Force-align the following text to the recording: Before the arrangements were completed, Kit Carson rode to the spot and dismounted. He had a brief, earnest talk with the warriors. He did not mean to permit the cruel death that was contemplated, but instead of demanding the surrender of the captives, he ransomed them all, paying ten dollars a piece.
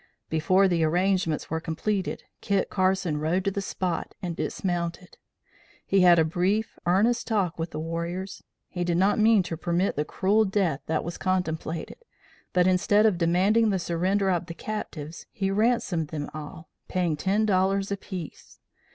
Before 0.31 0.67
the 0.67 0.83
arrangements 0.83 1.51
were 1.51 1.59
completed, 1.59 2.23
Kit 2.41 2.71
Carson 2.71 3.19
rode 3.19 3.45
to 3.45 3.51
the 3.51 3.61
spot 3.61 4.15
and 4.19 4.35
dismounted. 4.35 5.19
He 5.85 5.99
had 5.99 6.17
a 6.17 6.25
brief, 6.25 6.79
earnest 6.87 7.27
talk 7.27 7.59
with 7.59 7.69
the 7.69 7.79
warriors. 7.79 8.43
He 8.67 8.83
did 8.83 8.97
not 8.97 9.19
mean 9.19 9.43
to 9.43 9.55
permit 9.57 9.95
the 9.95 10.03
cruel 10.03 10.43
death 10.43 10.81
that 10.87 11.03
was 11.03 11.19
contemplated, 11.19 11.97
but 12.51 12.65
instead 12.65 13.05
of 13.05 13.19
demanding 13.19 13.69
the 13.69 13.77
surrender 13.77 14.31
of 14.31 14.47
the 14.47 14.55
captives, 14.55 15.27
he 15.31 15.51
ransomed 15.51 16.07
them 16.07 16.31
all, 16.33 16.67
paying 16.87 17.15
ten 17.15 17.45
dollars 17.45 17.91
a 17.91 17.95
piece. 17.97 18.57